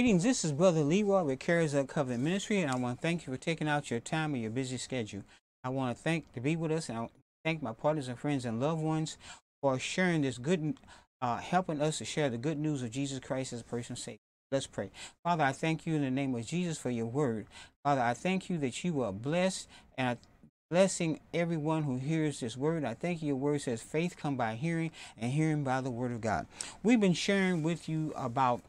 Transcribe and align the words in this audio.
Greetings, 0.00 0.22
this 0.22 0.46
is 0.46 0.52
Brother 0.52 0.80
Leroy 0.80 1.24
with 1.24 1.40
Cares 1.40 1.74
of 1.74 1.86
Covenant 1.86 2.24
Ministry, 2.24 2.62
and 2.62 2.70
I 2.70 2.76
want 2.76 2.96
to 2.96 3.02
thank 3.02 3.26
you 3.26 3.34
for 3.34 3.38
taking 3.38 3.68
out 3.68 3.90
your 3.90 4.00
time 4.00 4.32
and 4.32 4.40
your 4.40 4.50
busy 4.50 4.78
schedule. 4.78 5.24
I 5.62 5.68
want 5.68 5.94
to 5.94 6.02
thank 6.02 6.32
to 6.32 6.40
be 6.40 6.56
with 6.56 6.72
us, 6.72 6.88
and 6.88 6.96
I 6.96 7.08
thank 7.44 7.62
my 7.62 7.74
partners 7.74 8.08
and 8.08 8.18
friends 8.18 8.46
and 8.46 8.58
loved 8.58 8.80
ones 8.80 9.18
for 9.60 9.78
sharing 9.78 10.22
this 10.22 10.38
good, 10.38 10.78
uh, 11.20 11.36
helping 11.36 11.82
us 11.82 11.98
to 11.98 12.06
share 12.06 12.30
the 12.30 12.38
good 12.38 12.58
news 12.58 12.82
of 12.82 12.90
Jesus 12.90 13.18
Christ 13.18 13.52
as 13.52 13.60
a 13.60 13.64
personal 13.64 13.98
Savior. 13.98 14.16
Let's 14.50 14.66
pray. 14.66 14.90
Father, 15.22 15.44
I 15.44 15.52
thank 15.52 15.84
you 15.84 15.96
in 15.96 16.00
the 16.00 16.10
name 16.10 16.34
of 16.34 16.46
Jesus 16.46 16.78
for 16.78 16.88
your 16.88 17.04
word. 17.04 17.46
Father, 17.84 18.00
I 18.00 18.14
thank 18.14 18.48
you 18.48 18.56
that 18.56 18.82
you 18.82 19.02
are 19.02 19.12
blessed 19.12 19.68
and 19.98 20.08
I 20.08 20.16
blessing 20.70 21.20
everyone 21.34 21.82
who 21.82 21.98
hears 21.98 22.40
this 22.40 22.56
word. 22.56 22.84
I 22.84 22.94
thank 22.94 23.20
you. 23.20 23.28
Your 23.28 23.36
word 23.36 23.60
says 23.60 23.82
faith 23.82 24.16
come 24.16 24.36
by 24.36 24.54
hearing 24.54 24.92
and 25.18 25.32
hearing 25.32 25.64
by 25.64 25.80
the 25.80 25.90
word 25.90 26.12
of 26.12 26.20
God. 26.20 26.46
We've 26.82 27.00
been 27.00 27.12
sharing 27.12 27.62
with 27.62 27.88
you 27.88 28.12
about 28.16 28.62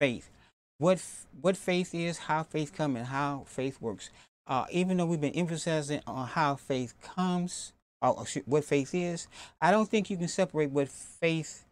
faith, 0.00 0.30
what 0.78 1.02
what 1.40 1.56
faith 1.56 1.94
is, 1.94 2.18
how 2.18 2.42
faith 2.42 2.74
comes, 2.74 2.96
and 2.96 3.06
how 3.06 3.44
faith 3.46 3.80
works. 3.80 4.10
Uh, 4.46 4.64
even 4.70 4.96
though 4.96 5.06
we've 5.06 5.20
been 5.20 5.34
emphasizing 5.34 6.00
on 6.06 6.26
how 6.26 6.56
faith 6.56 6.94
comes, 7.02 7.72
or 8.00 8.24
what 8.46 8.64
faith 8.64 8.94
is, 8.94 9.28
I 9.60 9.70
don't 9.70 9.88
think 9.88 10.08
you 10.08 10.16
can 10.16 10.28
separate 10.28 10.70
what 10.70 10.88
faith 10.88 11.64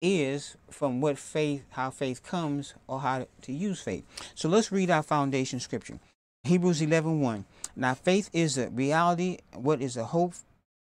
is 0.00 0.56
from 0.70 1.00
what 1.00 1.18
faith, 1.18 1.64
how 1.70 1.90
faith 1.90 2.22
comes, 2.22 2.74
or 2.86 3.00
how 3.00 3.26
to 3.42 3.52
use 3.52 3.80
faith. 3.80 4.04
So 4.34 4.48
let's 4.48 4.70
read 4.70 4.90
our 4.90 5.02
foundation 5.02 5.60
scripture. 5.60 5.98
Hebrews 6.44 6.80
11 6.82 7.20
1. 7.20 7.44
Now, 7.76 7.94
faith 7.94 8.30
is 8.32 8.54
the 8.54 8.70
reality, 8.70 9.38
what 9.52 9.80
is 9.80 9.94
the 9.94 10.04
hope? 10.04 10.34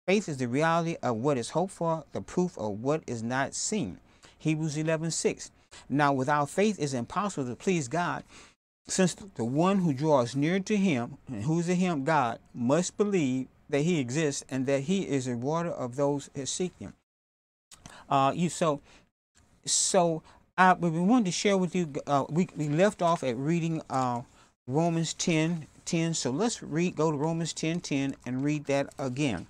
Faith 0.08 0.30
is 0.30 0.38
the 0.38 0.48
reality 0.48 0.96
of 1.03 1.18
what 1.18 1.38
is 1.38 1.50
hoped 1.50 1.74
for, 1.74 2.06
the 2.14 2.22
proof 2.22 2.58
of 2.58 2.81
what 2.81 3.03
is 3.08 3.22
not 3.22 3.53
seen. 3.53 4.00
Hebrews 4.40 4.78
11 4.78 5.12
6. 5.12 5.52
Now, 5.90 6.14
without 6.14 6.50
faith, 6.50 6.78
it's 6.80 6.94
impossible 6.94 7.50
to 7.50 7.56
please 7.56 7.88
God, 7.88 8.23
since 8.88 9.14
the 9.14 9.46
one 9.46 9.80
who 9.80 9.94
draws 9.94 10.36
near 10.36 10.59
to 10.59 10.78
him, 10.78 11.18
and 11.28 11.44
who's 11.44 11.68
the 11.68 11.76
him, 11.76 12.04
God, 12.04 12.40
must 12.54 12.98
believe 12.98 13.48
that 13.70 13.82
he 13.82 14.00
exists 14.00 14.44
and 14.50 14.66
that 14.66 14.82
he 14.82 15.08
is 15.08 15.28
a 15.28 15.32
rewarder 15.32 15.72
of 15.72 15.96
those 15.96 16.30
who 16.36 16.46
seek 16.46 16.74
him. 16.80 16.94
Uh, 18.09 18.32
you 18.34 18.50
so 18.50 18.82
so 19.66 20.24
I 20.58 20.74
we 20.74 20.90
wanted 20.90 21.26
to 21.26 21.32
share 21.32 21.58
with 21.58 21.76
you. 21.76 21.92
Uh, 22.06 22.26
we 22.30 22.48
we 22.56 22.70
left 22.70 23.02
off 23.02 23.24
at 23.24 23.36
reading 23.38 23.81
uh, 23.90 24.22
Romans 24.66 25.14
10, 25.14 25.68
10. 25.86 26.14
So 26.14 26.31
let's 26.31 26.64
read. 26.64 26.96
Go 26.96 27.12
to 27.12 27.18
Romans 27.18 27.54
10, 27.54 27.81
10 27.81 28.16
and 28.26 28.44
read 28.44 28.66
that 28.66 28.94
again. 28.98 29.48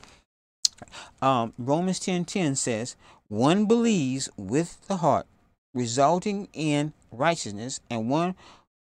Um, 1.21 1.53
Romans 1.57 1.99
10, 1.99 2.25
10 2.25 2.55
says, 2.55 2.95
"One 3.29 3.65
believes 3.65 4.29
with 4.37 4.85
the 4.87 4.97
heart, 4.97 5.27
resulting 5.73 6.47
in 6.53 6.93
righteousness, 7.11 7.79
and 7.89 8.09
one 8.09 8.35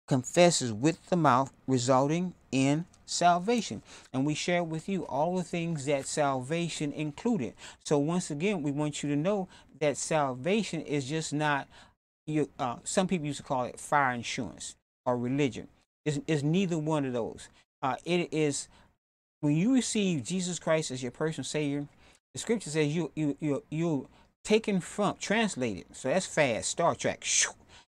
confesses 0.07 0.73
with 0.73 1.05
the 1.09 1.17
mouth, 1.17 1.53
resulting 1.67 2.35
in 2.53 2.85
salvation. 3.07 3.83
And 4.13 4.25
we 4.25 4.35
share 4.35 4.63
with 4.63 4.89
you 4.89 5.05
all 5.07 5.37
the 5.37 5.43
things 5.43 5.87
that 5.87 6.07
salvation 6.07 6.93
included. 6.93 7.55
So 7.85 7.99
once 7.99 8.31
again, 8.31 8.63
we 8.63 8.71
want 8.71 9.03
you 9.03 9.09
to 9.11 9.17
know 9.17 9.49
that 9.81 9.97
salvation 9.97 10.81
is 10.83 11.09
just 11.09 11.33
not 11.33 11.69
you. 12.27 12.49
Uh, 12.59 12.77
some 12.85 13.07
people 13.07 13.27
used 13.27 13.39
to 13.39 13.45
call 13.45 13.65
it 13.65 13.81
fire 13.81 14.13
insurance 14.13 14.77
or 15.05 15.17
religion. 15.17 15.69
It's, 16.05 16.19
it's 16.27 16.43
neither 16.43 16.79
one 16.79 17.05
of 17.05 17.13
those. 17.13 17.49
Uh, 17.83 17.97
it 18.05 18.33
is 18.33 18.69
when 19.41 19.57
you 19.57 19.75
receive 19.75 20.25
Jesus 20.25 20.59
Christ 20.59 20.91
as 20.91 21.03
your 21.03 21.13
personal 21.13 21.45
Savior. 21.45 21.87
The 22.33 22.41
Scripture 22.41 22.71
says 22.71 22.95
you 22.95 23.13
you 23.15 23.37
you 23.41 23.63
you 23.71 24.09
taken 24.45 24.81
from 24.81 25.17
translated. 25.19 25.87
So 25.93 26.09
that's 26.09 26.27
fast. 26.27 26.69
Star 26.69 26.95
Trek. 26.95 27.25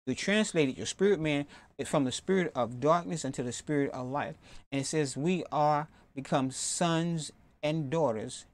You 0.05 0.15
translated 0.15 0.77
your 0.77 0.85
spirit 0.85 1.19
man 1.19 1.45
from 1.85 2.03
the 2.03 2.11
spirit 2.11 2.51
of 2.55 2.79
darkness 2.79 3.25
into 3.25 3.43
the 3.43 3.51
spirit 3.51 3.91
of 3.91 4.07
life. 4.07 4.35
And 4.71 4.81
it 4.81 4.85
says 4.85 5.17
we 5.17 5.43
are 5.51 5.87
become 6.15 6.51
sons 6.51 7.31
and 7.61 7.89
daughters 7.89 8.45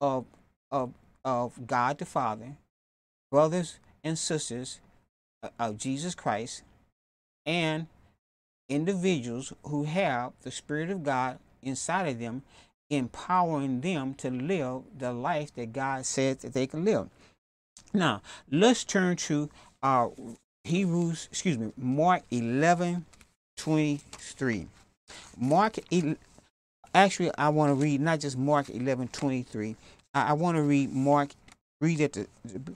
of 0.00 0.26
of 0.70 0.92
of 1.24 1.66
God 1.66 1.98
the 1.98 2.04
Father, 2.04 2.56
brothers 3.30 3.78
and 4.04 4.18
sisters 4.18 4.80
uh, 5.42 5.48
of 5.58 5.78
Jesus 5.78 6.14
Christ, 6.14 6.62
and 7.46 7.86
individuals 8.68 9.52
who 9.64 9.84
have 9.84 10.32
the 10.42 10.50
Spirit 10.50 10.90
of 10.90 11.02
God 11.02 11.38
inside 11.62 12.08
of 12.08 12.18
them, 12.18 12.42
empowering 12.90 13.80
them 13.80 14.14
to 14.14 14.30
live 14.30 14.82
the 14.96 15.12
life 15.12 15.54
that 15.54 15.72
God 15.72 16.04
said 16.04 16.40
that 16.40 16.54
they 16.54 16.66
can 16.66 16.84
live. 16.84 17.08
Now, 17.94 18.22
let's 18.50 18.84
turn 18.84 19.16
to 19.16 19.50
our 19.82 20.12
Hebrews, 20.64 21.28
excuse 21.30 21.58
me, 21.58 21.72
Mark 21.76 22.22
11 22.30 23.04
23. 23.56 24.66
Mark, 25.38 25.76
actually, 26.94 27.30
I 27.36 27.48
want 27.50 27.70
to 27.70 27.74
read 27.74 28.00
not 28.00 28.20
just 28.20 28.38
Mark 28.38 28.70
11 28.70 29.08
23. 29.08 29.76
I, 30.14 30.32
want 30.32 30.56
to 30.56 30.62
read 30.62 30.92
Mark, 30.92 31.30
read 31.80 32.00
it, 32.00 32.12
to, 32.14 32.26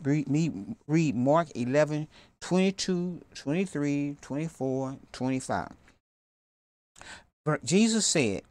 read, 0.02 0.28
me, 0.28 0.52
read 0.86 1.14
Mark 1.14 1.48
11 1.54 2.08
22, 2.40 3.20
23, 3.34 4.16
24, 4.20 4.96
25. 5.12 5.68
But 7.44 7.64
Jesus 7.64 8.06
said, 8.06 8.42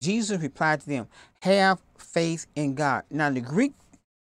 Jesus 0.00 0.40
replied 0.40 0.80
to 0.80 0.88
them, 0.88 1.08
Have 1.42 1.80
faith 1.96 2.46
in 2.54 2.74
God. 2.74 3.04
Now, 3.10 3.30
the 3.30 3.40
Greek 3.40 3.72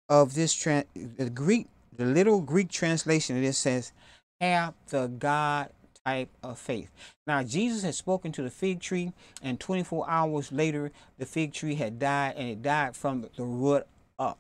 of 0.10 0.34
this, 0.34 0.56
the 0.64 1.32
Greek, 1.34 1.68
the 1.98 2.06
little 2.06 2.42
Greek 2.42 2.70
translation 2.70 3.36
of 3.36 3.42
this 3.42 3.58
says, 3.58 3.92
have 4.40 4.74
the 4.90 5.08
God 5.08 5.70
type 6.06 6.30
of 6.44 6.60
faith. 6.60 6.92
Now, 7.26 7.44
Jesus 7.44 7.84
had 7.84 7.96
spoken 7.96 8.32
to 8.34 8.44
the 8.44 8.50
fig 8.50 8.80
tree, 8.80 9.14
and 9.42 9.60
24 9.60 10.10
hours 10.10 10.52
later, 10.52 10.92
the 11.18 11.26
fig 11.26 11.54
tree 11.54 11.76
had 11.76 12.00
died, 12.00 12.36
and 12.38 12.50
it 12.50 12.62
died 12.62 12.96
from 12.96 13.28
the 13.36 13.44
root 13.44 13.86
up. 14.20 14.40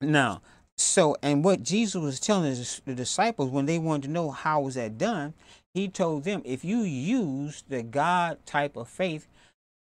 Now, 0.00 0.42
so, 0.76 1.16
and 1.22 1.42
what 1.42 1.62
Jesus 1.62 2.02
was 2.02 2.20
telling 2.20 2.54
the 2.84 2.94
disciples 2.94 3.50
when 3.50 3.64
they 3.64 3.78
wanted 3.78 4.08
to 4.08 4.12
know 4.12 4.30
how 4.30 4.60
was 4.60 4.74
that 4.74 4.98
done, 4.98 5.32
he 5.72 5.88
told 5.88 6.24
them, 6.24 6.42
if 6.44 6.64
you 6.64 6.80
use 6.80 7.64
the 7.68 7.82
God 7.82 8.38
type 8.44 8.76
of 8.76 8.88
faith, 8.88 9.26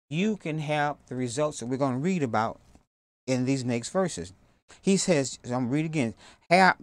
you 0.10 0.38
can 0.38 0.60
have 0.60 0.98
the 1.08 1.16
results 1.16 1.60
that 1.60 1.66
we're 1.66 1.78
going 1.78 1.96
to 1.96 2.00
read 2.00 2.24
about 2.24 2.60
in 3.28 3.46
these 3.46 3.66
next 3.66 3.90
verses. 3.90 4.32
He 4.82 4.98
says, 4.98 5.40
I'm 5.44 5.52
going 5.52 5.66
to 5.66 5.72
read 5.72 5.86
again. 5.86 6.14
Have, 6.50 6.78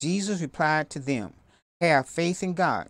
Jesus 0.00 0.40
replied 0.40 0.90
to 0.90 0.98
them, 0.98 1.32
have 1.80 2.08
faith 2.08 2.42
in 2.42 2.54
God. 2.54 2.88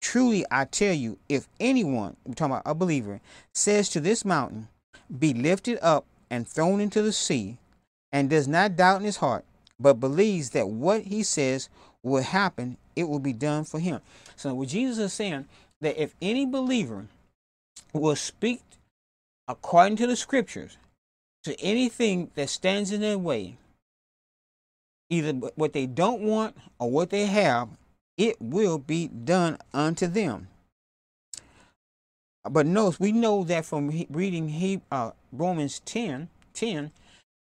Truly, 0.00 0.44
I 0.50 0.64
tell 0.64 0.94
you, 0.94 1.18
if 1.28 1.46
anyone, 1.58 2.16
I'm 2.26 2.34
talking 2.34 2.52
about 2.52 2.62
a 2.64 2.74
believer, 2.74 3.20
says 3.54 3.88
to 3.90 4.00
this 4.00 4.24
mountain, 4.24 4.68
be 5.18 5.34
lifted 5.34 5.78
up 5.82 6.06
and 6.30 6.48
thrown 6.48 6.80
into 6.80 7.02
the 7.02 7.12
sea, 7.12 7.58
and 8.12 8.30
does 8.30 8.48
not 8.48 8.76
doubt 8.76 9.00
in 9.00 9.04
his 9.04 9.18
heart, 9.18 9.44
but 9.78 10.00
believes 10.00 10.50
that 10.50 10.68
what 10.68 11.02
he 11.02 11.22
says 11.22 11.68
will 12.02 12.22
happen, 12.22 12.76
it 12.96 13.04
will 13.04 13.18
be 13.18 13.32
done 13.32 13.64
for 13.64 13.78
him. 13.78 14.00
So, 14.36 14.54
what 14.54 14.68
Jesus 14.68 14.98
is 14.98 15.12
saying, 15.12 15.46
that 15.80 16.00
if 16.00 16.14
any 16.20 16.46
believer 16.46 17.06
will 17.92 18.16
speak 18.16 18.62
according 19.48 19.96
to 19.96 20.06
the 20.06 20.16
scriptures 20.16 20.76
to 21.44 21.58
anything 21.60 22.30
that 22.34 22.50
stands 22.50 22.92
in 22.92 23.00
their 23.00 23.18
way, 23.18 23.56
either 25.10 25.32
what 25.56 25.74
they 25.74 25.86
don't 25.86 26.22
want 26.22 26.56
or 26.78 26.90
what 26.90 27.10
they 27.10 27.26
have, 27.26 27.68
it 28.18 28.36
will 28.40 28.78
be 28.78 29.08
done 29.08 29.58
unto 29.74 30.06
them. 30.06 30.48
But 32.48 32.66
notice, 32.66 33.00
we 33.00 33.12
know 33.12 33.44
that 33.44 33.66
from 33.66 33.90
reading 34.10 34.82
uh, 34.90 35.12
Romans 35.32 35.80
10, 35.80 36.28
10, 36.54 36.90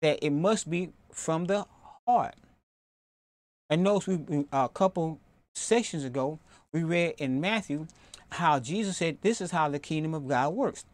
that 0.02 0.20
it 0.22 0.32
must 0.32 0.70
be 0.70 0.92
from 1.12 1.46
the 1.46 1.66
heart. 2.08 2.36
And 3.70 3.84
notice, 3.84 4.08
we, 4.08 4.46
a 4.52 4.70
couple 4.70 5.20
sessions 5.56 6.04
ago, 6.04 6.40
we 6.74 6.84
read 6.84 7.16
in 7.18 7.42
Matthew 7.42 7.88
how 8.32 8.60
Jesus 8.60 8.98
said, 8.98 9.20
This 9.22 9.42
is 9.42 9.52
how 9.52 9.70
the 9.70 9.80
kingdom 9.80 10.14
of 10.14 10.28
God 10.28 10.54
works. 10.54 10.86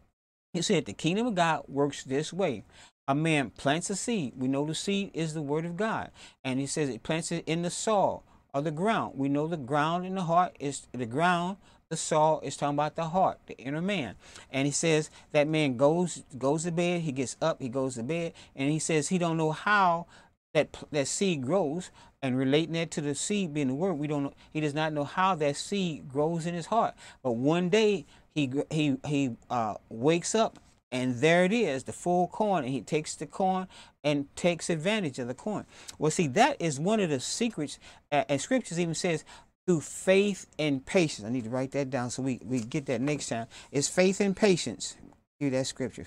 He 0.54 0.62
said, 0.62 0.86
The 0.86 0.94
kingdom 0.94 1.26
of 1.28 1.34
God 1.34 1.64
works 1.68 2.04
this 2.04 2.32
way. 2.32 2.64
A 3.10 3.14
man 3.16 3.50
plants 3.50 3.90
a 3.90 3.96
seed. 3.96 4.34
We 4.36 4.46
know 4.46 4.64
the 4.64 4.72
seed 4.72 5.10
is 5.14 5.34
the 5.34 5.42
word 5.42 5.64
of 5.64 5.76
God. 5.76 6.12
And 6.44 6.60
he 6.60 6.66
says 6.66 6.88
it 6.88 7.02
plants 7.02 7.32
it 7.32 7.42
in 7.44 7.62
the 7.62 7.68
soil 7.68 8.22
of 8.54 8.62
the 8.62 8.70
ground. 8.70 9.14
We 9.16 9.28
know 9.28 9.48
the 9.48 9.56
ground 9.56 10.06
in 10.06 10.14
the 10.14 10.22
heart 10.22 10.54
is 10.60 10.86
the 10.92 11.06
ground. 11.06 11.56
The 11.88 11.96
soul 11.96 12.38
is 12.44 12.56
talking 12.56 12.76
about 12.76 12.94
the 12.94 13.08
heart, 13.08 13.40
the 13.48 13.58
inner 13.58 13.82
man. 13.82 14.14
And 14.48 14.64
he 14.64 14.70
says 14.70 15.10
that 15.32 15.48
man 15.48 15.76
goes 15.76 16.22
goes 16.38 16.62
to 16.62 16.70
bed. 16.70 17.00
He 17.00 17.10
gets 17.10 17.36
up. 17.42 17.60
He 17.60 17.68
goes 17.68 17.96
to 17.96 18.04
bed, 18.04 18.32
and 18.54 18.70
he 18.70 18.78
says 18.78 19.08
he 19.08 19.18
don't 19.18 19.36
know 19.36 19.50
how 19.50 20.06
that 20.54 20.68
that 20.92 21.08
seed 21.08 21.42
grows. 21.42 21.90
And 22.22 22.38
relating 22.38 22.74
that 22.74 22.92
to 22.92 23.00
the 23.00 23.16
seed 23.16 23.52
being 23.52 23.66
the 23.66 23.74
word, 23.74 23.94
we 23.94 24.06
don't 24.06 24.22
know. 24.22 24.34
He 24.52 24.60
does 24.60 24.74
not 24.74 24.92
know 24.92 25.02
how 25.02 25.34
that 25.34 25.56
seed 25.56 26.08
grows 26.08 26.46
in 26.46 26.54
his 26.54 26.66
heart. 26.66 26.94
But 27.24 27.32
one 27.32 27.70
day 27.70 28.06
he 28.36 28.52
he 28.70 28.98
he 29.04 29.36
uh, 29.50 29.74
wakes 29.88 30.36
up 30.36 30.60
and 30.92 31.16
there 31.16 31.44
it 31.44 31.52
is, 31.52 31.84
the 31.84 31.92
full 31.92 32.26
corn, 32.28 32.64
and 32.64 32.72
he 32.72 32.80
takes 32.80 33.14
the 33.14 33.26
corn 33.26 33.68
and 34.02 34.34
takes 34.36 34.68
advantage 34.70 35.18
of 35.18 35.28
the 35.28 35.34
corn. 35.34 35.66
Well, 35.98 36.10
see, 36.10 36.26
that 36.28 36.60
is 36.60 36.80
one 36.80 37.00
of 37.00 37.10
the 37.10 37.20
secrets, 37.20 37.78
uh, 38.10 38.24
and 38.28 38.40
scriptures 38.40 38.80
even 38.80 38.94
says 38.94 39.24
through 39.66 39.80
faith 39.82 40.46
and 40.58 40.84
patience. 40.84 41.26
I 41.26 41.30
need 41.30 41.44
to 41.44 41.50
write 41.50 41.72
that 41.72 41.90
down 41.90 42.10
so 42.10 42.22
we, 42.22 42.40
we 42.44 42.60
get 42.60 42.86
that 42.86 43.00
next 43.00 43.28
time. 43.28 43.46
It's 43.70 43.88
faith 43.88 44.20
and 44.20 44.36
patience. 44.36 44.96
Hear 45.38 45.50
that 45.50 45.66
scripture. 45.66 46.06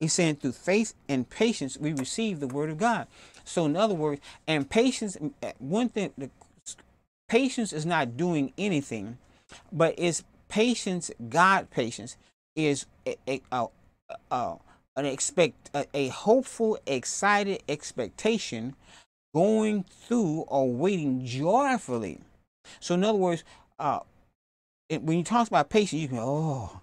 He's 0.00 0.12
saying 0.12 0.36
through 0.36 0.52
faith 0.52 0.94
and 1.08 1.28
patience 1.28 1.78
we 1.78 1.92
receive 1.92 2.40
the 2.40 2.48
word 2.48 2.70
of 2.70 2.78
God. 2.78 3.06
So 3.44 3.64
in 3.64 3.76
other 3.76 3.94
words, 3.94 4.20
and 4.46 4.68
patience, 4.68 5.16
one 5.58 5.88
thing, 5.88 6.12
the, 6.18 6.30
patience 7.28 7.72
is 7.72 7.86
not 7.86 8.16
doing 8.16 8.52
anything, 8.58 9.18
but 9.72 9.94
it's 9.96 10.24
patience, 10.48 11.10
God 11.28 11.70
patience, 11.70 12.16
is 12.56 12.86
a, 13.06 13.16
a, 13.28 13.42
a, 13.52 13.66
a 14.30 14.56
an 14.96 15.06
expect 15.06 15.70
a, 15.74 15.86
a 15.94 16.08
hopeful, 16.08 16.78
excited 16.86 17.62
expectation 17.68 18.76
going 19.34 19.84
through 19.84 20.44
or 20.46 20.70
waiting 20.70 21.24
joyfully. 21.24 22.20
So 22.80 22.94
in 22.94 23.04
other 23.04 23.18
words, 23.18 23.44
uh, 23.78 24.00
it, 24.88 25.02
when 25.02 25.18
you 25.18 25.24
talk 25.24 25.48
about 25.48 25.70
patience, 25.70 26.00
you 26.00 26.08
can 26.08 26.18
oh, 26.20 26.80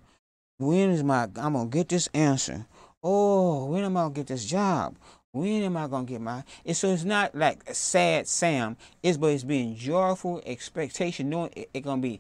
when 0.60 0.92
is 0.92 1.04
my 1.04 1.24
I'm 1.36 1.54
gonna 1.54 1.70
get 1.70 1.90
this 1.90 2.10
answer? 2.14 2.66
Oh, 3.04 3.66
when 3.66 3.84
am 3.84 3.98
I 3.98 4.02
gonna 4.02 4.14
get 4.14 4.28
this 4.28 4.46
job? 4.46 4.96
When 5.32 5.64
am 5.64 5.78
I 5.78 5.88
gonna 5.88 6.06
get 6.06 6.20
my? 6.22 6.44
And 6.66 6.76
so 6.76 6.90
it's 6.90 7.06
not 7.06 7.34
like 7.34 7.64
a 7.68 7.74
sad 7.74 8.28
Sam. 8.28 8.76
It's 9.02 9.18
but 9.18 9.28
it's 9.28 9.44
being 9.44 9.76
joyful 9.76 10.42
expectation, 10.46 11.30
knowing 11.30 11.52
it's 11.56 11.70
it 11.74 11.82
gonna 11.82 12.02
be 12.02 12.20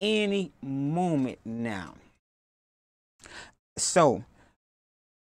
any 0.00 0.50
moment 0.62 1.38
now. 1.44 1.94
So, 3.76 4.24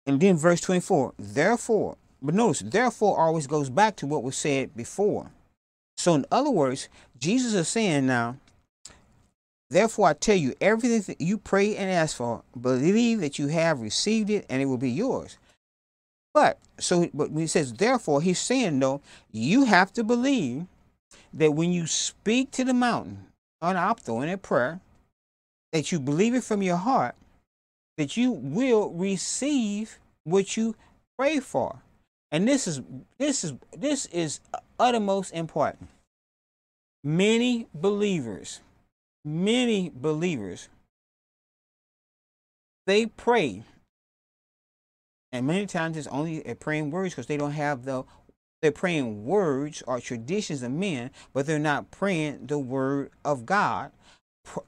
and 0.06 0.20
then 0.20 0.36
verse 0.36 0.60
24, 0.60 1.14
therefore, 1.18 1.96
but 2.22 2.34
notice, 2.34 2.60
therefore 2.60 3.18
always 3.18 3.46
goes 3.46 3.70
back 3.70 3.96
to 3.96 4.06
what 4.06 4.22
was 4.22 4.36
said 4.36 4.76
before. 4.76 5.30
So, 5.96 6.14
in 6.14 6.26
other 6.30 6.50
words, 6.50 6.88
Jesus 7.18 7.54
is 7.54 7.68
saying 7.68 8.06
now, 8.06 8.36
therefore 9.70 10.08
I 10.08 10.12
tell 10.12 10.36
you, 10.36 10.54
everything 10.60 11.02
that 11.02 11.20
you 11.20 11.38
pray 11.38 11.76
and 11.76 11.90
ask 11.90 12.16
for, 12.16 12.42
believe 12.60 13.20
that 13.20 13.38
you 13.38 13.48
have 13.48 13.80
received 13.80 14.30
it 14.30 14.46
and 14.48 14.60
it 14.60 14.66
will 14.66 14.78
be 14.78 14.90
yours. 14.90 15.38
But, 16.34 16.58
so, 16.78 17.08
but 17.14 17.30
when 17.30 17.42
he 17.42 17.46
says 17.46 17.72
therefore, 17.72 18.20
he's 18.20 18.38
saying, 18.38 18.78
though, 18.78 19.00
you 19.32 19.64
have 19.64 19.92
to 19.94 20.04
believe 20.04 20.66
that 21.32 21.54
when 21.54 21.72
you 21.72 21.86
speak 21.86 22.50
to 22.52 22.64
the 22.64 22.74
mountain, 22.74 23.26
on 23.62 23.76
opto 23.76 24.22
in 24.22 24.28
a 24.28 24.36
prayer, 24.36 24.80
that 25.72 25.90
you 25.90 25.98
believe 25.98 26.34
it 26.34 26.44
from 26.44 26.62
your 26.62 26.76
heart, 26.76 27.14
that 27.96 28.16
you 28.16 28.30
will 28.30 28.90
receive 28.90 29.98
what 30.24 30.56
you 30.56 30.74
pray 31.18 31.40
for. 31.40 31.82
And 32.30 32.46
this 32.46 32.66
is 32.66 32.82
this 33.18 33.44
is 33.44 33.54
this 33.76 34.06
is 34.06 34.40
uttermost 34.78 35.32
important. 35.32 35.88
Many 37.04 37.68
believers, 37.72 38.60
many 39.24 39.92
believers, 39.94 40.68
they 42.86 43.06
pray, 43.06 43.62
and 45.32 45.46
many 45.46 45.66
times 45.66 45.96
it's 45.96 46.08
only 46.08 46.40
praying 46.58 46.90
words 46.90 47.14
because 47.14 47.26
they 47.26 47.36
don't 47.36 47.52
have 47.52 47.84
the 47.84 48.04
they're 48.62 48.72
praying 48.72 49.24
words 49.24 49.82
or 49.86 50.00
traditions 50.00 50.62
of 50.62 50.72
men, 50.72 51.10
but 51.32 51.46
they're 51.46 51.58
not 51.58 51.90
praying 51.90 52.46
the 52.46 52.58
word 52.58 53.10
of 53.24 53.46
God. 53.46 53.92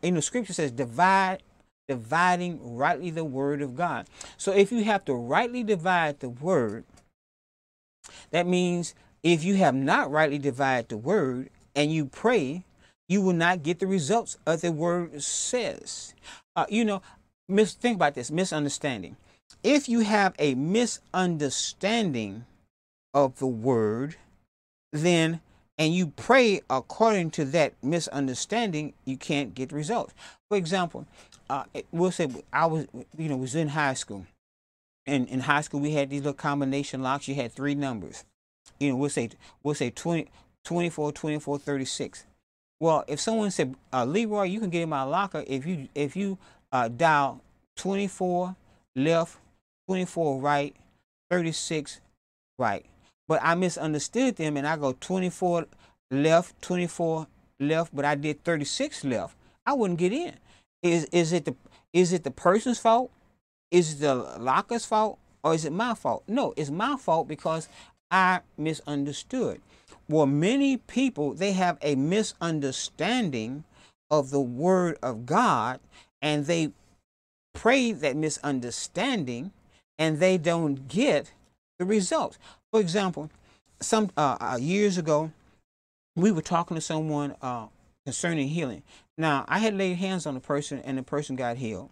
In 0.02 0.14
the 0.14 0.22
scripture 0.22 0.52
says, 0.52 0.72
divide 0.72 1.42
dividing 1.88 2.76
rightly 2.76 3.10
the 3.10 3.24
word 3.24 3.62
of 3.62 3.74
God. 3.74 4.06
So 4.36 4.52
if 4.52 4.70
you 4.70 4.84
have 4.84 5.04
to 5.06 5.14
rightly 5.14 5.64
divide 5.64 6.20
the 6.20 6.28
word, 6.28 6.84
that 8.30 8.46
means 8.46 8.94
if 9.22 9.42
you 9.42 9.56
have 9.56 9.74
not 9.74 10.10
rightly 10.10 10.38
divided 10.38 10.90
the 10.90 10.96
word 10.98 11.50
and 11.74 11.92
you 11.92 12.04
pray, 12.04 12.64
you 13.08 13.22
will 13.22 13.32
not 13.32 13.62
get 13.62 13.78
the 13.78 13.86
results 13.86 14.36
of 14.46 14.60
the 14.60 14.70
word 14.70 15.22
says. 15.22 16.14
Uh, 16.54 16.66
you 16.68 16.84
know, 16.84 17.00
mis- 17.48 17.72
think 17.72 17.96
about 17.96 18.14
this 18.14 18.30
misunderstanding. 18.30 19.16
If 19.62 19.88
you 19.88 20.00
have 20.00 20.34
a 20.38 20.54
misunderstanding 20.54 22.44
of 23.14 23.38
the 23.38 23.46
word, 23.46 24.16
then 24.92 25.40
and 25.78 25.94
you 25.94 26.08
pray 26.08 26.60
according 26.68 27.30
to 27.30 27.44
that 27.46 27.72
misunderstanding, 27.82 28.94
you 29.04 29.16
can't 29.16 29.54
get 29.54 29.70
results. 29.70 30.12
For 30.48 30.58
example, 30.58 31.06
uh, 31.48 31.64
we'll 31.92 32.10
say 32.10 32.28
I 32.52 32.66
was, 32.66 32.86
you 33.16 33.28
know, 33.28 33.36
was 33.36 33.54
in 33.54 33.68
high 33.68 33.94
school, 33.94 34.26
and 35.06 35.28
in 35.28 35.40
high 35.40 35.62
school 35.62 35.80
we 35.80 35.92
had 35.92 36.10
these 36.10 36.20
little 36.20 36.34
combination 36.34 37.02
locks. 37.02 37.28
You 37.28 37.34
had 37.34 37.52
three 37.52 37.74
numbers. 37.74 38.24
You 38.78 38.90
know, 38.90 38.96
we'll 38.96 39.10
say 39.10 39.30
we'll 39.62 39.74
say 39.74 39.90
20, 39.90 40.28
24, 40.64 41.12
24, 41.12 41.58
36. 41.58 42.24
Well, 42.80 43.04
if 43.08 43.18
someone 43.18 43.50
said, 43.50 43.74
uh, 43.92 44.04
Leroy, 44.04 44.44
you 44.44 44.60
can 44.60 44.70
get 44.70 44.82
in 44.82 44.88
my 44.88 45.02
locker 45.02 45.44
if 45.46 45.66
you 45.66 45.88
if 45.94 46.14
you 46.14 46.38
uh, 46.70 46.88
dial 46.88 47.42
24 47.76 48.54
left, 48.94 49.38
24 49.88 50.40
right, 50.40 50.76
36 51.30 52.00
right. 52.58 52.84
But 53.26 53.40
I 53.42 53.54
misunderstood 53.54 54.36
them 54.36 54.56
and 54.56 54.66
I 54.66 54.76
go 54.76 54.96
24 54.98 55.66
left, 56.10 56.60
24 56.62 57.26
left, 57.60 57.94
but 57.94 58.04
I 58.04 58.14
did 58.14 58.44
36 58.44 59.04
left. 59.04 59.34
I 59.66 59.72
wouldn't 59.72 59.98
get 59.98 60.12
in. 60.12 60.34
Is 60.82 61.04
is 61.06 61.32
it 61.32 61.44
the 61.44 61.56
is 61.92 62.12
it 62.12 62.24
the 62.24 62.30
person's 62.30 62.78
fault? 62.78 63.10
Is 63.70 63.94
it 63.94 64.00
the 64.00 64.14
locker's 64.14 64.84
fault? 64.84 65.18
Or 65.42 65.54
is 65.54 65.64
it 65.64 65.72
my 65.72 65.94
fault? 65.94 66.24
No, 66.28 66.54
it's 66.56 66.70
my 66.70 66.96
fault 66.96 67.28
because 67.28 67.68
I 68.10 68.40
misunderstood. 68.56 69.60
Well, 70.08 70.26
many 70.26 70.76
people 70.76 71.34
they 71.34 71.52
have 71.52 71.78
a 71.82 71.94
misunderstanding 71.94 73.64
of 74.10 74.30
the 74.30 74.40
word 74.40 74.98
of 75.02 75.26
God 75.26 75.80
and 76.22 76.46
they 76.46 76.72
pray 77.54 77.92
that 77.92 78.16
misunderstanding 78.16 79.52
and 79.98 80.18
they 80.18 80.38
don't 80.38 80.88
get 80.88 81.32
the 81.78 81.84
results. 81.84 82.38
For 82.70 82.80
example, 82.80 83.30
some 83.80 84.10
uh, 84.16 84.36
uh, 84.40 84.58
years 84.60 84.98
ago, 84.98 85.32
we 86.16 86.32
were 86.32 86.42
talking 86.42 86.74
to 86.74 86.80
someone 86.80 87.34
uh, 87.42 87.66
concerning 88.08 88.48
healing. 88.48 88.82
Now, 89.18 89.44
I 89.48 89.58
had 89.58 89.76
laid 89.76 89.98
hands 89.98 90.24
on 90.24 90.32
the 90.32 90.40
person, 90.40 90.80
and 90.82 90.96
the 90.96 91.02
person 91.02 91.36
got 91.36 91.58
healed. 91.58 91.90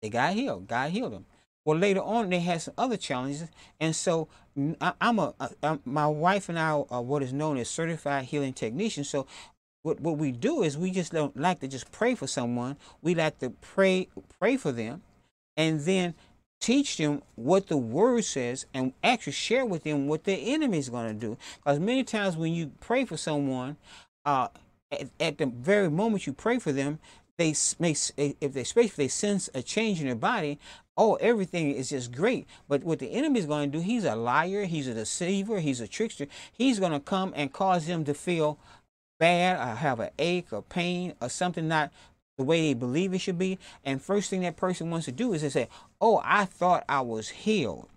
They 0.00 0.08
got 0.08 0.34
healed. 0.34 0.68
God 0.68 0.92
healed 0.92 1.12
them. 1.12 1.26
Well, 1.64 1.76
later 1.76 2.00
on, 2.00 2.30
they 2.30 2.38
had 2.38 2.62
some 2.62 2.74
other 2.78 2.96
challenges, 2.96 3.48
and 3.80 3.96
so 3.96 4.28
I, 4.80 4.92
am 5.00 5.18
a, 5.18 5.34
a 5.60 5.80
my 5.84 6.06
wife 6.06 6.48
and 6.48 6.56
I 6.56 6.70
are 6.88 7.02
what 7.02 7.24
is 7.24 7.32
known 7.32 7.56
as 7.56 7.68
certified 7.68 8.26
healing 8.26 8.52
technicians. 8.52 9.10
So 9.10 9.26
what 9.82 9.98
what 9.98 10.18
we 10.18 10.30
do 10.30 10.62
is 10.62 10.78
we 10.78 10.92
just 10.92 11.10
don't 11.10 11.36
like 11.36 11.58
to 11.58 11.66
just 11.66 11.90
pray 11.90 12.14
for 12.14 12.28
someone. 12.28 12.76
We 13.02 13.16
like 13.16 13.40
to 13.40 13.50
pray 13.50 14.06
pray 14.38 14.56
for 14.56 14.70
them, 14.70 15.02
and 15.56 15.80
then 15.80 16.14
teach 16.64 16.96
them 16.96 17.20
what 17.34 17.66
the 17.66 17.76
word 17.76 18.24
says 18.24 18.64
and 18.72 18.94
actually 19.02 19.34
share 19.34 19.66
with 19.66 19.82
them 19.84 20.06
what 20.06 20.24
their 20.24 20.38
enemy 20.40 20.78
is 20.78 20.88
going 20.88 21.08
to 21.08 21.12
do. 21.12 21.36
Because 21.56 21.78
many 21.78 22.02
times 22.04 22.38
when 22.38 22.54
you 22.54 22.72
pray 22.80 23.04
for 23.04 23.18
someone, 23.18 23.76
uh, 24.24 24.48
at, 24.90 25.08
at, 25.20 25.38
the 25.38 25.46
very 25.46 25.90
moment 25.90 26.26
you 26.26 26.32
pray 26.32 26.58
for 26.58 26.72
them, 26.72 26.98
they 27.36 27.54
may, 27.78 27.94
if 28.16 28.52
they 28.52 28.62
if 28.62 28.96
they 28.96 29.08
sense 29.08 29.50
a 29.54 29.62
change 29.62 30.00
in 30.00 30.06
their 30.06 30.14
body, 30.14 30.58
oh, 30.96 31.14
everything 31.16 31.72
is 31.72 31.90
just 31.90 32.12
great. 32.12 32.46
But 32.68 32.84
what 32.84 33.00
the 33.00 33.12
enemy 33.12 33.40
is 33.40 33.46
going 33.46 33.70
to 33.70 33.78
do, 33.78 33.84
he's 33.84 34.04
a 34.04 34.14
liar, 34.14 34.64
he's 34.64 34.88
a 34.88 34.94
deceiver, 34.94 35.60
he's 35.60 35.80
a 35.80 35.88
trickster. 35.88 36.26
He's 36.52 36.78
going 36.78 36.92
to 36.92 37.00
come 37.00 37.32
and 37.34 37.52
cause 37.52 37.86
them 37.86 38.04
to 38.04 38.14
feel 38.14 38.58
bad 39.18 39.56
or 39.56 39.76
have 39.76 40.00
an 40.00 40.10
ache 40.18 40.52
or 40.52 40.62
pain 40.62 41.14
or 41.20 41.28
something 41.28 41.68
not 41.68 41.92
the 42.36 42.44
way 42.44 42.60
they 42.60 42.74
believe 42.74 43.14
it 43.14 43.20
should 43.20 43.38
be. 43.38 43.58
And 43.84 44.02
first 44.02 44.30
thing 44.30 44.42
that 44.42 44.56
person 44.56 44.90
wants 44.90 45.06
to 45.06 45.12
do 45.12 45.32
is 45.32 45.42
to 45.42 45.50
say, 45.50 45.68
Oh, 46.00 46.20
I 46.24 46.44
thought 46.44 46.84
I 46.88 47.00
was 47.00 47.28
healed. 47.30 47.88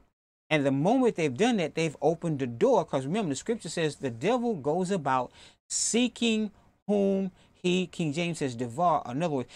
And 0.50 0.65
the 0.65 0.72
moment 0.72 1.15
they've 1.15 1.36
done 1.36 1.57
that, 1.57 1.75
they've 1.75 1.98
opened 2.01 2.39
the 2.39 2.48
door. 2.48 2.86
Because 2.86 3.05
remember, 3.05 3.29
the 3.29 3.36
scripture 3.36 3.69
says 3.69 3.98
the 3.98 4.10
devil 4.10 4.53
goes 4.53 4.91
about 4.91 5.31
seeking 5.69 6.51
whom 6.88 7.31
he, 7.53 7.88
King 7.88 8.13
James 8.13 8.39
says, 8.39 8.55
devour. 8.55 9.03
In 9.09 9.24
other 9.24 9.36
words, 9.36 9.50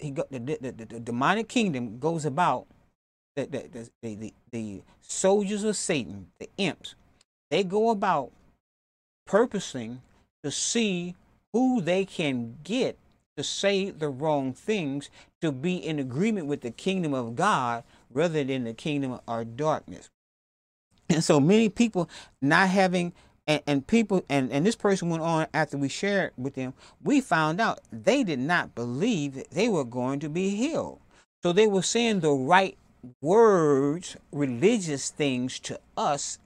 he 0.00 0.10
got, 0.10 0.30
the, 0.30 0.38
the, 0.38 0.58
the, 0.60 0.84
the 0.84 1.00
demonic 1.00 1.48
kingdom 1.48 1.98
goes 1.98 2.24
about 2.24 2.66
the, 3.36 3.46
the, 3.46 3.90
the, 4.02 4.14
the, 4.14 4.34
the 4.52 4.82
soldiers 5.00 5.64
of 5.64 5.76
Satan, 5.76 6.28
the 6.38 6.48
imps. 6.56 6.94
They 7.50 7.64
go 7.64 7.90
about 7.90 8.32
purposing 9.26 10.02
to 10.42 10.50
see 10.50 11.14
who 11.52 11.80
they 11.80 12.04
can 12.04 12.58
get 12.62 12.98
to 13.38 13.44
say 13.44 13.90
the 13.90 14.08
wrong 14.08 14.52
things, 14.52 15.10
to 15.40 15.52
be 15.52 15.76
in 15.76 16.00
agreement 16.00 16.48
with 16.48 16.60
the 16.60 16.72
kingdom 16.72 17.14
of 17.14 17.36
God 17.36 17.84
rather 18.12 18.42
than 18.42 18.64
the 18.64 18.74
kingdom 18.74 19.20
of 19.28 19.56
darkness. 19.56 20.10
And 21.08 21.22
so 21.22 21.38
many 21.38 21.68
people 21.68 22.10
not 22.42 22.68
having 22.68 23.12
and, 23.48 23.62
and, 23.66 23.86
people 23.86 24.24
and, 24.28 24.52
and 24.52 24.64
this 24.64 24.76
person 24.76 25.08
went 25.08 25.22
on 25.22 25.46
after 25.54 25.78
we 25.78 25.88
shared 25.88 26.32
with 26.36 26.54
them, 26.54 26.74
we 27.02 27.20
found 27.20 27.60
out 27.60 27.80
they 27.90 28.22
did 28.22 28.38
not 28.38 28.74
believe 28.74 29.34
that 29.34 29.50
they 29.50 29.68
were 29.68 29.84
going 29.84 30.20
to 30.20 30.28
be 30.28 30.50
healed. 30.50 31.00
So 31.42 31.52
they 31.52 31.66
were 31.66 31.82
saying 31.82 32.20
the 32.20 32.32
right 32.32 32.76
words, 33.22 34.16
religious 34.30 35.10
things 35.10 35.58
to 35.60 35.80
us, 35.96 36.38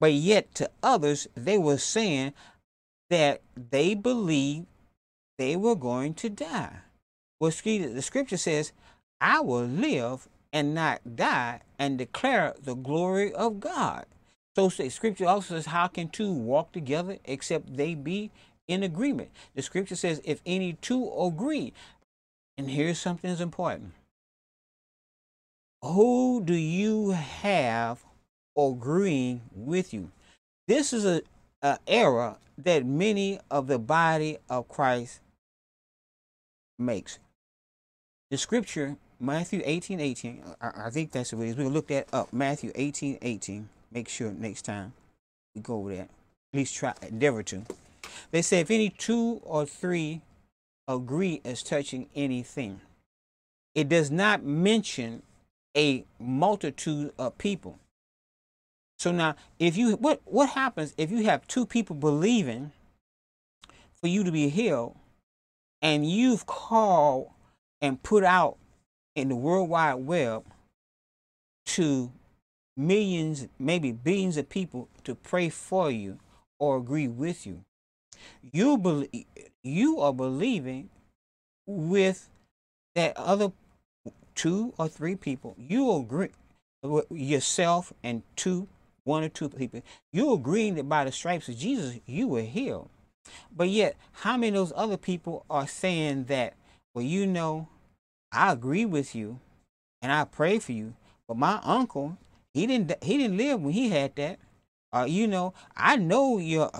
but 0.00 0.12
yet 0.12 0.54
to 0.56 0.70
others, 0.82 1.28
they 1.34 1.56
were 1.56 1.78
saying 1.78 2.34
that 3.08 3.40
they 3.56 3.94
believed 3.94 4.66
they 5.38 5.56
were 5.56 5.76
going 5.76 6.14
to 6.14 6.28
die. 6.28 6.80
Well, 7.40 7.50
the 7.50 8.02
scripture 8.02 8.36
says, 8.36 8.72
I 9.20 9.40
will 9.40 9.64
live 9.64 10.28
and 10.52 10.74
not 10.74 11.16
die 11.16 11.60
and 11.78 11.96
declare 11.96 12.54
the 12.62 12.74
glory 12.74 13.32
of 13.32 13.60
God. 13.60 14.04
So 14.54 14.68
scripture 14.68 15.26
also 15.26 15.54
says, 15.54 15.66
How 15.66 15.86
can 15.86 16.08
two 16.08 16.32
walk 16.32 16.72
together 16.72 17.18
except 17.24 17.76
they 17.76 17.94
be 17.94 18.30
in 18.68 18.82
agreement? 18.82 19.30
The 19.54 19.62
scripture 19.62 19.96
says, 19.96 20.20
If 20.24 20.42
any 20.44 20.74
two 20.74 21.10
agree, 21.18 21.72
and 22.58 22.70
here's 22.70 22.98
something 22.98 23.30
that's 23.30 23.40
important. 23.40 23.92
Who 25.82 26.42
do 26.44 26.54
you 26.54 27.10
have 27.10 28.04
agreeing 28.56 29.40
with 29.54 29.92
you? 29.92 30.10
This 30.68 30.92
is 30.92 31.04
a, 31.04 31.22
a 31.62 31.78
error 31.86 32.36
that 32.58 32.84
many 32.84 33.40
of 33.50 33.66
the 33.66 33.78
body 33.78 34.38
of 34.48 34.68
Christ 34.68 35.20
makes. 36.78 37.18
The 38.30 38.38
scripture, 38.38 38.96
Matthew 39.18 39.62
18, 39.64 39.98
18, 39.98 40.44
I, 40.60 40.70
I 40.86 40.90
think 40.90 41.10
that's 41.10 41.32
what 41.32 41.46
it 41.46 41.50
is. 41.50 41.56
We'll 41.56 41.70
look 41.70 41.88
that 41.88 42.08
up. 42.12 42.32
Matthew 42.32 42.70
18, 42.74 43.18
18. 43.20 43.68
Make 43.92 44.08
sure 44.08 44.32
next 44.32 44.62
time 44.62 44.92
we 45.54 45.60
go 45.60 45.78
over 45.78 45.94
that. 45.96 46.08
At 46.52 46.58
least 46.58 46.74
try, 46.74 46.94
endeavor 47.02 47.42
to. 47.44 47.62
They 48.30 48.42
say, 48.42 48.60
if 48.60 48.70
any 48.70 48.90
two 48.90 49.40
or 49.44 49.66
three 49.66 50.22
agree 50.88 51.40
as 51.44 51.62
touching 51.62 52.08
anything, 52.14 52.80
it 53.74 53.88
does 53.88 54.10
not 54.10 54.44
mention 54.44 55.22
a 55.76 56.04
multitude 56.18 57.12
of 57.18 57.38
people. 57.38 57.78
So 58.98 59.10
now, 59.12 59.34
if 59.58 59.76
you 59.76 59.96
what 59.96 60.20
what 60.24 60.50
happens 60.50 60.94
if 60.96 61.10
you 61.10 61.24
have 61.24 61.46
two 61.48 61.66
people 61.66 61.96
believing 61.96 62.72
for 64.00 64.06
you 64.06 64.24
to 64.24 64.32
be 64.32 64.48
healed, 64.48 64.96
and 65.80 66.08
you've 66.08 66.46
called 66.46 67.30
and 67.80 68.02
put 68.02 68.22
out 68.24 68.58
in 69.16 69.28
the 69.28 69.34
World 69.34 69.68
Wide 69.68 69.94
Web 69.94 70.44
to 71.66 72.12
millions, 72.76 73.48
maybe 73.58 73.92
billions 73.92 74.36
of 74.36 74.48
people 74.48 74.88
to 75.04 75.14
pray 75.14 75.48
for 75.48 75.90
you 75.90 76.18
or 76.58 76.76
agree 76.76 77.08
with 77.08 77.46
you. 77.46 77.64
You 78.52 78.78
believe 78.78 79.24
you 79.64 80.00
are 80.00 80.12
believing 80.12 80.90
with 81.66 82.28
that 82.94 83.16
other 83.16 83.52
two 84.34 84.74
or 84.78 84.88
three 84.88 85.16
people. 85.16 85.54
You 85.58 85.96
agree 85.96 86.30
with 86.82 87.06
yourself 87.10 87.92
and 88.02 88.22
two 88.36 88.68
one 89.04 89.24
or 89.24 89.28
two 89.28 89.48
people, 89.48 89.82
you're 90.12 90.34
agreeing 90.34 90.74
that 90.76 90.88
by 90.88 91.04
the 91.04 91.12
stripes 91.12 91.48
of 91.48 91.56
Jesus, 91.56 91.98
you 92.06 92.28
were 92.28 92.42
healed. 92.42 92.88
But 93.54 93.68
yet, 93.68 93.96
how 94.12 94.36
many 94.36 94.48
of 94.48 94.54
those 94.54 94.72
other 94.76 94.96
people 94.96 95.44
are 95.48 95.66
saying 95.66 96.24
that, 96.24 96.54
well, 96.94 97.04
you 97.04 97.26
know, 97.26 97.68
I 98.32 98.52
agree 98.52 98.84
with 98.84 99.14
you 99.14 99.40
and 100.00 100.12
I 100.12 100.24
pray 100.24 100.58
for 100.58 100.72
you, 100.72 100.94
but 101.28 101.36
my 101.36 101.60
uncle, 101.62 102.16
he 102.54 102.66
didn't 102.66 103.02
he 103.02 103.18
didn't 103.18 103.36
live 103.36 103.60
when 103.60 103.72
he 103.72 103.90
had 103.90 104.16
that. 104.16 104.38
Uh, 104.92 105.06
you 105.08 105.26
know, 105.26 105.54
I 105.76 105.96
know 105.96 106.38
your 106.38 106.70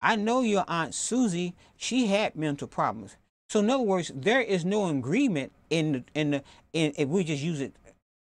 I 0.00 0.16
know 0.16 0.42
your 0.42 0.64
aunt 0.68 0.94
Susie, 0.94 1.54
she 1.76 2.06
had 2.06 2.36
mental 2.36 2.68
problems. 2.68 3.16
So 3.48 3.60
in 3.60 3.70
other 3.70 3.82
words, 3.82 4.12
there 4.14 4.40
is 4.40 4.64
no 4.64 4.88
agreement 4.88 5.52
in 5.70 5.92
the 5.92 6.04
in 6.14 6.30
the 6.30 6.42
in 6.72 6.92
if 6.96 7.08
we 7.08 7.24
just 7.24 7.42
use 7.42 7.60
it, 7.60 7.74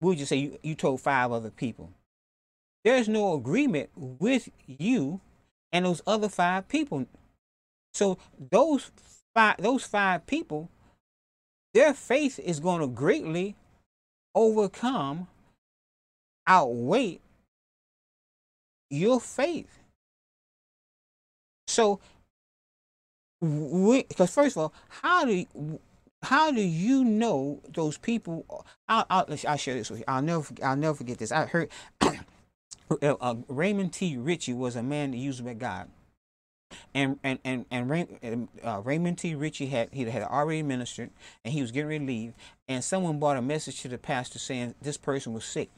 we 0.01 0.15
just 0.15 0.29
say 0.29 0.37
you, 0.37 0.59
you 0.63 0.75
told 0.75 1.01
five 1.01 1.31
other 1.31 1.49
people 1.49 1.91
there's 2.85 3.09
no 3.09 3.33
agreement 3.33 3.89
with 3.95 4.47
you 4.67 5.19
and 5.73 5.85
those 5.85 6.03
other 6.05 6.29
five 6.29 6.67
people. 6.67 7.07
So 7.93 8.19
those 8.51 8.91
five 9.33 9.57
those 9.57 9.83
five 9.83 10.27
people, 10.27 10.69
their 11.73 11.95
faith 11.95 12.39
is 12.39 12.59
going 12.59 12.81
to 12.81 12.87
greatly 12.87 13.55
overcome, 14.35 15.27
outweigh 16.47 17.19
your 18.89 19.19
faith. 19.19 19.79
So, 21.67 21.99
because 23.41 24.33
first 24.33 24.55
of 24.55 24.63
all, 24.63 24.73
how 24.87 25.25
do 25.25 25.33
you, 25.33 25.79
how 26.23 26.51
do 26.51 26.61
you 26.61 27.03
know 27.03 27.61
those 27.73 27.97
people? 27.97 28.65
I'll, 28.87 29.05
I'll, 29.09 29.37
I'll 29.47 29.57
share 29.57 29.75
this 29.75 29.89
with 29.89 29.99
you. 29.99 30.05
I'll 30.07 30.21
never 30.21 30.45
I'll 30.63 30.75
never 30.75 30.95
forget 30.95 31.17
this. 31.17 31.31
I 31.31 31.45
heard 31.45 31.69
uh, 33.01 33.35
Raymond 33.47 33.93
T. 33.93 34.17
Richey 34.17 34.53
was 34.53 34.75
a 34.75 34.83
man 34.83 35.13
used 35.13 35.43
by 35.43 35.53
God. 35.53 35.89
And 36.93 37.19
and 37.23 37.39
and 37.43 37.65
and 37.71 37.89
Ray, 37.89 38.07
uh, 38.63 38.81
Raymond 38.83 39.19
T. 39.19 39.35
Richey 39.35 39.67
had 39.67 39.89
he 39.91 40.03
had 40.05 40.23
already 40.23 40.63
ministered, 40.63 41.11
and 41.43 41.53
he 41.53 41.61
was 41.61 41.71
getting 41.71 41.87
ready 41.87 41.99
to 41.99 42.05
leave. 42.05 42.33
And 42.67 42.83
someone 42.83 43.19
brought 43.19 43.37
a 43.37 43.41
message 43.41 43.81
to 43.81 43.87
the 43.87 43.97
pastor 43.97 44.39
saying 44.39 44.75
this 44.81 44.97
person 44.97 45.33
was 45.33 45.45
sick. 45.45 45.69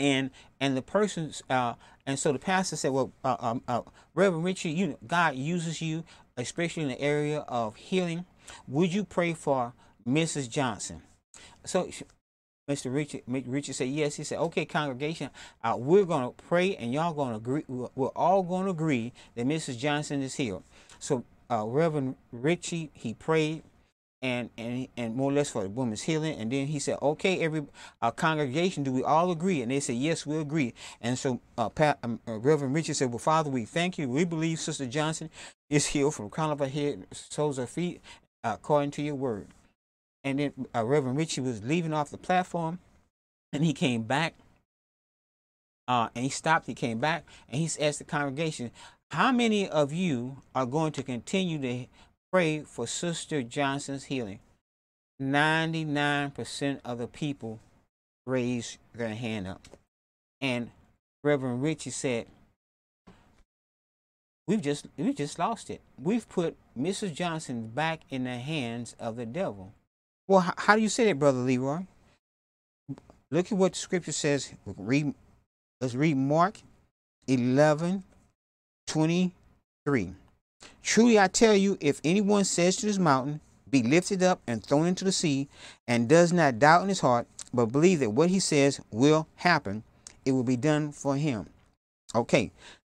And 0.00 0.30
and 0.60 0.76
the 0.76 0.82
person 0.82 1.32
uh, 1.50 1.74
and 2.06 2.18
so 2.18 2.32
the 2.32 2.38
pastor 2.38 2.76
said, 2.76 2.90
well, 2.90 3.12
uh, 3.22 3.36
um, 3.38 3.62
uh, 3.68 3.82
Reverend 4.14 4.44
Richey, 4.44 4.70
you 4.70 4.86
know, 4.88 4.98
God 5.06 5.36
uses 5.36 5.82
you, 5.82 6.04
especially 6.36 6.82
in 6.82 6.88
the 6.88 7.00
area 7.00 7.40
of 7.40 7.76
healing. 7.76 8.24
Would 8.66 8.92
you 8.92 9.04
pray 9.04 9.34
for 9.34 9.74
Mrs. 10.08 10.48
Johnson? 10.48 11.02
So 11.64 11.90
Mr. 12.68 12.92
Richard, 12.92 13.22
Richard 13.26 13.74
said, 13.74 13.88
yes. 13.88 14.16
He 14.16 14.24
said, 14.24 14.38
okay, 14.38 14.64
congregation, 14.64 15.30
uh, 15.62 15.76
we're 15.78 16.04
going 16.04 16.24
to 16.24 16.42
pray 16.44 16.74
and 16.76 16.92
y'all 16.92 17.12
going 17.12 17.30
to 17.30 17.36
agree. 17.36 17.64
We're 17.68 18.08
all 18.08 18.42
going 18.42 18.64
to 18.64 18.70
agree 18.70 19.12
that 19.34 19.46
Mrs. 19.46 19.78
Johnson 19.78 20.22
is 20.22 20.34
healed. 20.36 20.64
So 20.98 21.24
uh, 21.50 21.66
Reverend 21.66 22.16
Richey, 22.32 22.90
he 22.94 23.12
prayed 23.12 23.62
and, 24.22 24.50
and, 24.58 24.88
and 24.96 25.16
more 25.16 25.30
or 25.30 25.34
less 25.34 25.50
for 25.50 25.62
the 25.62 25.68
woman's 25.68 26.02
healing. 26.02 26.38
And 26.38 26.52
then 26.52 26.66
he 26.66 26.78
said, 26.78 26.98
okay, 27.00 27.40
every 27.40 27.64
uh, 28.02 28.10
congregation, 28.10 28.82
do 28.82 28.92
we 28.92 29.02
all 29.02 29.30
agree? 29.30 29.62
And 29.62 29.70
they 29.70 29.80
said, 29.80 29.96
yes, 29.96 30.26
we 30.26 30.36
agree. 30.38 30.74
And 31.00 31.18
so 31.18 31.40
uh, 31.56 31.68
Pat, 31.68 31.98
um, 32.02 32.20
uh, 32.28 32.38
Reverend 32.38 32.74
Richey 32.74 32.92
said, 32.92 33.10
well, 33.10 33.18
Father, 33.18 33.50
we 33.50 33.64
thank 33.64 33.98
you. 33.98 34.08
We 34.08 34.24
believe 34.24 34.60
Sister 34.60 34.86
Johnson 34.86 35.30
is 35.68 35.86
healed 35.86 36.14
from 36.14 36.30
crown 36.30 36.50
of 36.50 36.58
her 36.58 36.68
head, 36.68 37.06
soles 37.12 37.58
of 37.58 37.64
her 37.64 37.72
feet, 37.72 38.00
according 38.44 38.90
to 38.92 39.02
your 39.02 39.14
word 39.14 39.48
and 40.24 40.38
then 40.38 40.52
uh, 40.74 40.84
Reverend 40.84 41.16
Richey 41.16 41.40
was 41.40 41.62
leaving 41.62 41.92
off 41.92 42.10
the 42.10 42.18
platform, 42.18 42.78
and 43.52 43.64
he 43.64 43.72
came 43.72 44.02
back. 44.02 44.34
Uh, 45.88 46.08
and 46.14 46.24
he 46.24 46.30
stopped. 46.30 46.66
He 46.66 46.74
came 46.74 46.98
back, 46.98 47.24
and 47.48 47.60
he 47.60 47.84
asked 47.84 47.98
the 47.98 48.04
congregation, 48.04 48.70
"How 49.10 49.32
many 49.32 49.68
of 49.68 49.92
you 49.92 50.36
are 50.54 50.66
going 50.66 50.92
to 50.92 51.02
continue 51.02 51.58
to 51.60 51.86
pray 52.32 52.60
for 52.60 52.86
Sister 52.86 53.42
Johnson's 53.42 54.04
healing?" 54.04 54.40
Ninety-nine 55.18 56.30
percent 56.30 56.80
of 56.84 56.98
the 56.98 57.06
people 57.06 57.60
raised 58.26 58.78
their 58.94 59.14
hand 59.14 59.46
up, 59.46 59.68
and 60.40 60.70
Reverend 61.22 61.62
Richey 61.62 61.90
said, 61.90 62.26
"We've 64.46 64.62
just 64.62 64.86
we 64.96 65.12
just 65.12 65.38
lost 65.38 65.68
it. 65.70 65.82
We've 66.00 66.28
put 66.28 66.56
Mrs. 66.78 67.14
Johnson 67.14 67.68
back 67.68 68.00
in 68.08 68.24
the 68.24 68.38
hands 68.38 68.96
of 68.98 69.16
the 69.16 69.26
devil." 69.26 69.74
Well, 70.26 70.54
how 70.56 70.76
do 70.76 70.80
you 70.80 70.88
say 70.88 71.06
that, 71.06 71.18
Brother 71.18 71.40
Leroy? 71.40 71.86
Look 73.32 73.52
at 73.52 73.58
what 73.58 73.72
the 73.72 73.78
scripture 73.78 74.12
says. 74.12 74.52
Read, 74.64 75.14
let's 75.80 75.94
read 75.94 76.16
Mark 76.16 76.60
11 77.26 78.04
23. 78.86 80.14
Truly 80.82 81.18
I 81.18 81.28
tell 81.28 81.54
you, 81.54 81.76
if 81.80 82.00
anyone 82.02 82.44
says 82.44 82.76
to 82.76 82.86
this 82.86 82.98
mountain, 82.98 83.40
Be 83.70 83.82
lifted 83.82 84.22
up 84.22 84.40
and 84.46 84.60
thrown 84.64 84.86
into 84.86 85.04
the 85.04 85.12
sea, 85.12 85.48
and 85.86 86.08
does 86.08 86.32
not 86.32 86.58
doubt 86.58 86.82
in 86.82 86.88
his 86.88 87.00
heart, 87.00 87.28
but 87.54 87.66
believe 87.66 88.00
that 88.00 88.10
what 88.10 88.30
he 88.30 88.40
says 88.40 88.80
will 88.90 89.28
happen, 89.36 89.84
it 90.24 90.32
will 90.32 90.42
be 90.42 90.56
done 90.56 90.90
for 90.90 91.16
him. 91.16 91.48
Okay, 92.14 92.50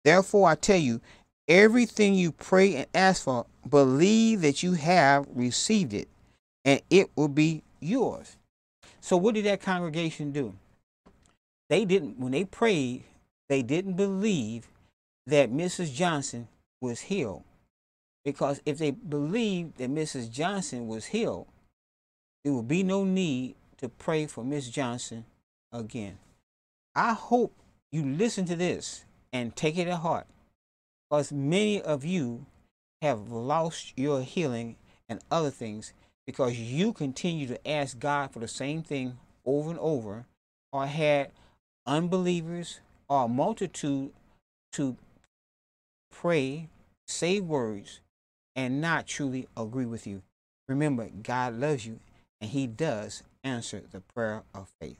therefore 0.04 0.48
I 0.48 0.56
tell 0.56 0.76
you, 0.76 1.00
everything 1.46 2.14
you 2.14 2.32
pray 2.32 2.74
and 2.74 2.86
ask 2.94 3.22
for, 3.24 3.46
believe 3.68 4.40
that 4.40 4.62
you 4.62 4.72
have 4.72 5.26
received 5.32 5.94
it, 5.94 6.08
and 6.64 6.80
it 6.90 7.10
will 7.14 7.28
be 7.28 7.62
yours. 7.78 8.36
So 9.00 9.16
what 9.16 9.34
did 9.34 9.44
that 9.44 9.60
congregation 9.60 10.32
do? 10.32 10.54
They 11.68 11.84
didn't 11.84 12.18
when 12.18 12.32
they 12.32 12.44
prayed, 12.44 13.04
they 13.48 13.62
didn't 13.62 13.94
believe 13.94 14.66
that 15.26 15.52
Mrs. 15.52 15.94
Johnson 15.94 16.48
was 16.80 17.02
healed. 17.02 17.44
Because 18.24 18.60
if 18.64 18.78
they 18.78 18.90
believed 18.90 19.78
that 19.78 19.90
Mrs. 19.90 20.30
Johnson 20.30 20.86
was 20.86 21.06
healed, 21.06 21.46
there 22.42 22.52
would 22.52 22.68
be 22.68 22.82
no 22.82 23.04
need 23.04 23.54
to 23.78 23.88
pray 23.88 24.26
for 24.26 24.44
Miss 24.44 24.68
Johnson 24.68 25.24
again. 25.72 26.18
I 26.94 27.12
hope 27.12 27.52
you 27.92 28.04
listen 28.04 28.44
to 28.46 28.56
this 28.56 29.04
and 29.32 29.54
take 29.54 29.76
it 29.76 29.84
to 29.86 29.96
heart. 29.96 30.26
Because 31.10 31.32
many 31.32 31.80
of 31.80 32.04
you 32.04 32.46
have 33.02 33.30
lost 33.30 33.92
your 33.96 34.22
healing 34.22 34.76
and 35.08 35.20
other 35.30 35.50
things 35.50 35.92
because 36.26 36.58
you 36.58 36.92
continue 36.92 37.46
to 37.46 37.68
ask 37.68 37.98
God 37.98 38.32
for 38.32 38.38
the 38.38 38.48
same 38.48 38.82
thing 38.82 39.18
over 39.44 39.70
and 39.70 39.78
over, 39.78 40.24
or 40.72 40.86
had 40.86 41.30
unbelievers 41.86 42.80
or 43.08 43.26
a 43.26 43.28
multitude 43.28 44.10
to 44.72 44.96
pray 46.10 46.68
say 47.06 47.40
words 47.40 48.00
and 48.56 48.80
not 48.80 49.06
truly 49.06 49.48
agree 49.56 49.86
with 49.86 50.06
you. 50.06 50.22
Remember, 50.68 51.08
God 51.22 51.54
loves 51.54 51.86
you 51.86 52.00
and 52.40 52.50
He 52.50 52.66
does 52.66 53.22
answer 53.42 53.82
the 53.90 54.00
prayer 54.00 54.42
of 54.54 54.72
faith. 54.80 54.98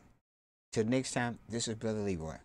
Till 0.72 0.84
next 0.84 1.12
time, 1.12 1.38
this 1.48 1.68
is 1.68 1.74
Brother 1.76 2.00
Leroy. 2.00 2.36